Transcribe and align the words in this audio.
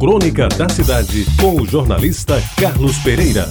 Crônica 0.00 0.48
da 0.48 0.66
Cidade, 0.66 1.26
com 1.38 1.60
o 1.60 1.66
jornalista 1.66 2.42
Carlos 2.58 2.96
Pereira. 3.00 3.46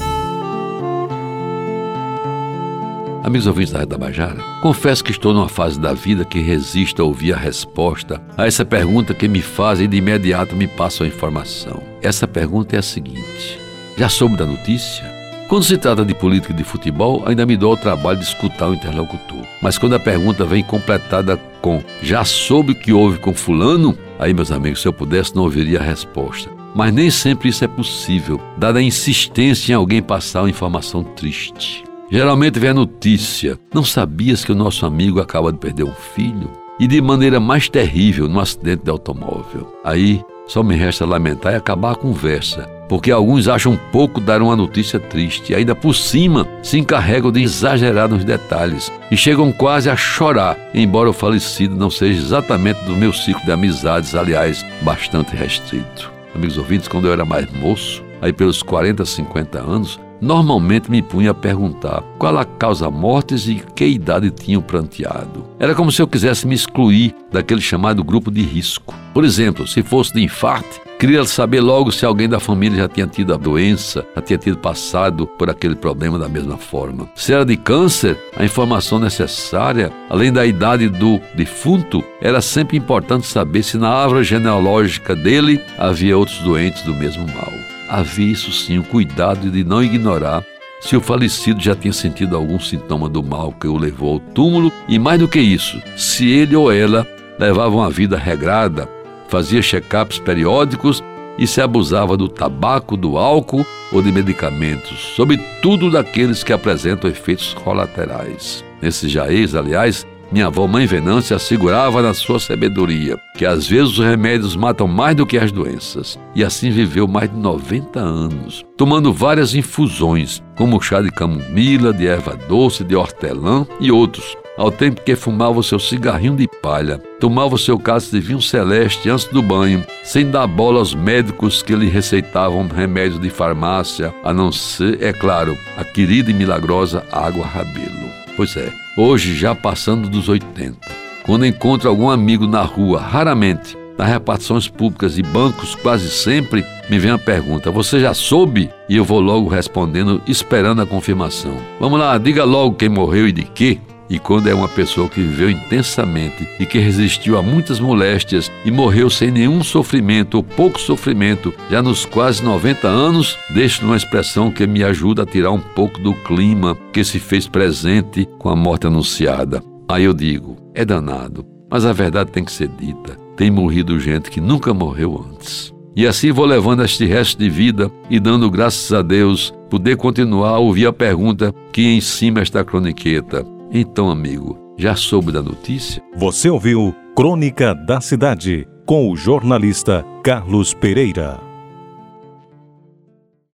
Amigos 3.23 3.45
ouvintes 3.45 3.71
da 3.71 3.81
Rede 3.81 3.95
Bajara, 3.95 4.41
confesso 4.59 5.03
que 5.03 5.11
estou 5.11 5.31
numa 5.31 5.47
fase 5.47 5.79
da 5.79 5.93
vida 5.93 6.25
que 6.25 6.39
resisto 6.39 7.03
a 7.03 7.05
ouvir 7.05 7.33
a 7.33 7.37
resposta 7.37 8.19
a 8.35 8.47
essa 8.47 8.65
pergunta 8.65 9.13
que 9.13 9.27
me 9.27 9.43
fazem 9.43 9.85
e 9.85 9.87
de 9.87 9.97
imediato 9.97 10.55
me 10.55 10.67
passam 10.67 11.05
a 11.05 11.07
informação. 11.07 11.83
Essa 12.01 12.27
pergunta 12.27 12.75
é 12.75 12.79
a 12.79 12.81
seguinte: 12.81 13.59
Já 13.95 14.09
soube 14.09 14.35
da 14.35 14.45
notícia? 14.47 15.05
Quando 15.47 15.65
se 15.65 15.77
trata 15.77 16.03
de 16.03 16.15
política 16.15 16.51
de 16.51 16.63
futebol, 16.63 17.21
ainda 17.27 17.45
me 17.45 17.55
dou 17.55 17.73
o 17.73 17.77
trabalho 17.77 18.17
de 18.17 18.25
escutar 18.25 18.69
o 18.69 18.73
interlocutor. 18.73 19.45
Mas 19.61 19.77
quando 19.77 19.93
a 19.93 19.99
pergunta 19.99 20.45
vem 20.45 20.63
completada 20.63 21.37
com 21.61 21.83
já 22.01 22.25
soube 22.25 22.71
o 22.71 22.75
que 22.75 22.91
houve 22.91 23.19
com 23.19 23.35
fulano, 23.35 23.95
aí 24.19 24.33
meus 24.33 24.51
amigos, 24.51 24.81
se 24.81 24.87
eu 24.87 24.93
pudesse 24.93 25.35
não 25.35 25.43
ouviria 25.43 25.79
a 25.79 25.83
resposta. 25.83 26.51
Mas 26.75 26.93
nem 26.93 27.09
sempre 27.09 27.49
isso 27.49 27.63
é 27.63 27.67
possível, 27.67 28.39
dada 28.57 28.79
a 28.79 28.83
insistência 28.83 29.71
em 29.71 29.75
alguém 29.75 30.01
passar 30.01 30.41
uma 30.41 30.49
informação 30.49 31.03
triste. 31.03 31.83
Geralmente 32.11 32.59
vem 32.59 32.71
a 32.71 32.73
notícia: 32.73 33.57
não 33.73 33.83
sabias 33.83 34.43
que 34.43 34.51
o 34.51 34.55
nosso 34.55 34.85
amigo 34.85 35.19
acaba 35.19 35.51
de 35.51 35.57
perder 35.59 35.83
um 35.83 35.93
filho? 35.93 36.51
E 36.79 36.87
de 36.87 37.01
maneira 37.01 37.39
mais 37.39 37.67
terrível, 37.67 38.29
num 38.29 38.39
acidente 38.39 38.83
de 38.83 38.89
automóvel. 38.89 39.67
Aí 39.83 40.23
só 40.47 40.63
me 40.63 40.75
resta 40.75 41.05
lamentar 41.05 41.53
e 41.53 41.55
acabar 41.57 41.91
a 41.91 41.95
conversa, 41.95 42.69
porque 42.89 43.11
alguns 43.11 43.47
acham 43.47 43.79
pouco 43.91 44.19
dar 44.19 44.41
uma 44.41 44.55
notícia 44.55 44.99
triste 44.99 45.53
e 45.53 45.55
ainda 45.55 45.75
por 45.75 45.93
cima 45.93 46.47
se 46.63 46.79
encarregam 46.79 47.31
de 47.31 47.43
exagerar 47.43 48.09
nos 48.09 48.25
detalhes 48.25 48.91
e 49.11 49.15
chegam 49.15 49.51
quase 49.51 49.89
a 49.89 49.95
chorar, 49.95 50.57
embora 50.73 51.09
o 51.09 51.13
falecido 51.13 51.75
não 51.75 51.91
seja 51.91 52.19
exatamente 52.19 52.83
do 52.85 52.97
meu 52.97 53.13
ciclo 53.13 53.45
de 53.45 53.51
amizades, 53.51 54.15
aliás, 54.15 54.65
bastante 54.81 55.35
restrito. 55.35 56.11
Amigos 56.35 56.57
ouvintes, 56.57 56.87
quando 56.87 57.05
eu 57.05 57.13
era 57.13 57.23
mais 57.23 57.51
moço, 57.53 58.03
aí 58.21 58.33
pelos 58.33 58.63
40, 58.63 59.05
50 59.05 59.59
anos, 59.59 59.99
normalmente 60.19 60.89
me 60.89 61.01
punha 61.01 61.31
a 61.31 61.33
perguntar 61.33 62.03
qual 62.17 62.37
a 62.37 62.45
causa 62.45 62.89
mortes 62.89 63.47
e 63.47 63.63
que 63.75 63.85
idade 63.85 64.31
tinham 64.31 64.61
pranteado. 64.61 65.45
Era 65.59 65.75
como 65.75 65.91
se 65.91 66.01
eu 66.01 66.07
quisesse 66.07 66.47
me 66.47 66.55
excluir 66.55 67.15
daquele 67.31 67.61
chamado 67.61 68.03
grupo 68.03 68.31
de 68.31 68.41
risco. 68.41 68.95
Por 69.13 69.23
exemplo, 69.23 69.67
se 69.67 69.81
fosse 69.81 70.13
de 70.13 70.23
infarto, 70.23 70.81
queria 70.99 71.23
saber 71.23 71.61
logo 71.61 71.91
se 71.91 72.05
alguém 72.05 72.27
da 72.27 72.39
família 72.39 72.79
já 72.79 72.87
tinha 72.89 73.07
tido 73.07 73.33
a 73.33 73.37
doença, 73.37 74.05
já 74.15 74.21
tinha 74.21 74.37
tido 74.37 74.57
passado 74.57 75.25
por 75.25 75.49
aquele 75.49 75.75
problema 75.75 76.19
da 76.19 76.27
mesma 76.27 76.57
forma. 76.57 77.09
Se 77.15 77.33
era 77.33 77.45
de 77.45 77.55
câncer, 77.55 78.17
a 78.35 78.43
informação 78.43 78.99
necessária, 78.99 79.91
além 80.09 80.31
da 80.31 80.45
idade 80.45 80.89
do 80.89 81.19
defunto, 81.33 82.03
era 82.21 82.41
sempre 82.41 82.77
importante 82.77 83.25
saber 83.25 83.63
se 83.63 83.77
na 83.77 83.89
árvore 83.89 84.25
genealógica 84.25 85.15
dele 85.15 85.61
havia 85.77 86.17
outros 86.17 86.39
doentes 86.39 86.83
do 86.83 86.93
mesmo 86.93 87.25
mal 87.27 87.49
havia 87.89 88.31
isso 88.31 88.51
sim 88.51 88.77
o 88.77 88.83
cuidado 88.83 89.49
de 89.49 89.63
não 89.63 89.83
ignorar 89.83 90.43
se 90.79 90.95
o 90.95 91.01
falecido 91.01 91.59
já 91.59 91.75
tinha 91.75 91.91
sentido 91.91 92.37
algum 92.37 92.59
sintoma 92.59 93.09
do 93.09 93.21
mal 93.21 93.51
que 93.51 93.67
o 93.67 93.75
levou 93.77 94.13
ao 94.13 94.19
túmulo 94.19 94.71
e, 94.87 94.97
mais 94.97 95.19
do 95.19 95.27
que 95.27 95.39
isso, 95.39 95.81
se 95.97 96.29
ele 96.29 96.55
ou 96.55 96.71
ela 96.71 97.05
levava 97.37 97.75
uma 97.75 97.89
vida 97.89 98.17
regrada, 98.17 98.87
fazia 99.29 99.61
check-ups 99.61 100.19
periódicos 100.19 101.01
e 101.37 101.47
se 101.47 101.61
abusava 101.61 102.17
do 102.17 102.27
tabaco, 102.27 102.97
do 102.97 103.17
álcool 103.17 103.65
ou 103.93 104.01
de 104.01 104.11
medicamentos, 104.11 105.13
sobretudo 105.15 105.89
daqueles 105.89 106.43
que 106.43 106.51
apresentam 106.51 107.09
efeitos 107.09 107.53
colaterais. 107.53 108.63
Nesses 108.81 109.09
jaez, 109.09 109.55
aliás, 109.55 110.05
minha 110.31 110.47
avó 110.47 110.67
Mãe 110.67 110.85
Venância 110.85 111.37
assegurava 111.37 112.01
na 112.01 112.13
sua 112.13 112.39
sabedoria 112.39 113.17
que 113.35 113.45
às 113.45 113.65
vezes 113.65 113.97
os 113.97 113.99
remédios 113.99 114.55
matam 114.55 114.85
mais 114.85 115.15
do 115.15 115.25
que 115.25 115.37
as 115.37 115.51
doenças. 115.51 116.19
E 116.35 116.43
assim 116.43 116.69
viveu 116.69 117.07
mais 117.07 117.31
de 117.31 117.37
90 117.37 117.99
anos, 117.99 118.65
tomando 118.75 119.13
várias 119.13 119.55
infusões, 119.55 120.43
como 120.57 120.81
chá 120.81 121.01
de 121.01 121.09
camomila, 121.09 121.93
de 121.93 122.05
erva 122.05 122.37
doce, 122.49 122.83
de 122.83 122.95
hortelã 122.97 123.65
e 123.79 123.91
outros, 123.91 124.35
ao 124.59 124.69
tempo 124.69 125.01
que 125.01 125.15
fumava 125.15 125.57
o 125.57 125.63
seu 125.63 125.79
cigarrinho 125.79 126.35
de 126.35 126.45
palha, 126.61 126.97
tomava 127.17 127.55
o 127.55 127.57
seu 127.57 127.79
cálice 127.79 128.11
de 128.11 128.19
vinho 128.19 128.41
celeste 128.41 129.09
antes 129.09 129.23
do 129.27 129.41
banho, 129.41 129.85
sem 130.03 130.29
dar 130.29 130.45
bola 130.47 130.79
aos 130.79 130.93
médicos 130.93 131.63
que 131.63 131.73
lhe 131.73 131.87
receitavam 131.87 132.67
remédios 132.67 133.21
de 133.21 133.29
farmácia, 133.29 134.13
a 134.21 134.33
não 134.33 134.51
ser, 134.51 135.01
é 135.01 135.13
claro, 135.13 135.57
a 135.77 135.85
querida 135.85 136.29
e 136.29 136.33
milagrosa 136.33 137.05
água 137.09 137.45
rabelo. 137.45 138.09
Pois 138.35 138.57
é, 138.57 138.69
hoje 138.97 139.33
já 139.33 139.55
passando 139.55 140.09
dos 140.09 140.27
80. 140.27 140.77
Quando 141.25 141.45
encontro 141.45 141.87
algum 141.87 142.09
amigo 142.09 142.45
na 142.45 142.61
rua, 142.61 142.99
raramente, 142.99 143.77
nas 143.97 144.09
repartições 144.09 144.67
públicas 144.67 145.17
e 145.17 145.23
bancos, 145.23 145.73
quase 145.75 146.09
sempre 146.09 146.65
me 146.89 146.99
vem 146.99 147.11
a 147.11 147.17
pergunta: 147.17 147.71
Você 147.71 147.99
já 147.99 148.13
soube? 148.13 148.69
E 148.89 148.97
eu 148.97 149.05
vou 149.05 149.21
logo 149.21 149.47
respondendo, 149.47 150.21
esperando 150.27 150.81
a 150.81 150.85
confirmação. 150.85 151.55
Vamos 151.79 151.99
lá, 151.99 152.17
diga 152.17 152.43
logo 152.43 152.75
quem 152.75 152.89
morreu 152.89 153.27
e 153.27 153.31
de 153.31 153.43
quê? 153.43 153.79
E 154.09 154.17
quando 154.17 154.47
é 154.47 154.53
uma 154.53 154.67
pessoa 154.67 155.07
que 155.07 155.21
viveu 155.21 155.51
intensamente 155.51 156.47
e 156.59 156.65
que 156.65 156.79
resistiu 156.79 157.37
a 157.37 157.43
muitas 157.43 157.79
moléstias 157.79 158.51
e 158.65 158.71
morreu 158.71 159.09
sem 159.09 159.29
nenhum 159.29 159.63
sofrimento 159.63 160.35
ou 160.35 160.43
pouco 160.43 160.81
sofrimento, 160.81 161.53
já 161.69 161.81
nos 161.81 162.05
quase 162.05 162.43
90 162.43 162.87
anos, 162.87 163.37
deixo 163.51 163.85
uma 163.85 163.95
expressão 163.95 164.49
que 164.49 164.65
me 164.65 164.83
ajuda 164.83 165.23
a 165.23 165.25
tirar 165.27 165.51
um 165.51 165.59
pouco 165.59 165.99
do 165.99 166.15
clima 166.15 166.75
que 166.91 167.03
se 167.03 167.19
fez 167.19 167.47
presente 167.47 168.27
com 168.39 168.49
a 168.49 168.55
morte 168.55 168.87
anunciada. 168.87 169.61
Aí 169.87 170.05
eu 170.05 170.13
digo: 170.13 170.57
é 170.73 170.83
danado, 170.83 171.45
mas 171.69 171.85
a 171.85 171.93
verdade 171.93 172.31
tem 172.31 172.43
que 172.43 172.51
ser 172.51 172.67
dita. 172.67 173.15
Tem 173.37 173.51
morrido 173.51 173.99
gente 173.99 174.31
que 174.31 174.41
nunca 174.41 174.73
morreu 174.73 175.23
antes. 175.31 175.71
E 175.95 176.07
assim 176.07 176.31
vou 176.31 176.45
levando 176.45 176.83
este 176.83 177.05
resto 177.05 177.37
de 177.37 177.49
vida 177.49 177.91
e 178.09 178.19
dando 178.19 178.49
graças 178.49 178.91
a 178.91 179.01
Deus 179.01 179.53
poder 179.69 179.97
continuar 179.97 180.51
a 180.51 180.59
ouvir 180.59 180.87
a 180.87 180.93
pergunta 180.93 181.53
que 181.71 181.83
em 181.83 182.01
cima 182.01 182.41
está 182.41 182.61
a 182.61 182.65
croniqueta. 182.65 183.58
Então, 183.71 184.09
amigo, 184.09 184.57
já 184.77 184.95
soube 184.95 185.31
da 185.31 185.41
notícia? 185.41 186.01
Você 186.15 186.49
ouviu 186.49 186.95
Crônica 187.15 187.75
da 187.75 188.01
Cidade 188.01 188.67
com 188.85 189.11
o 189.11 189.15
jornalista 189.15 190.03
Carlos 190.23 190.73
Pereira. 190.73 191.48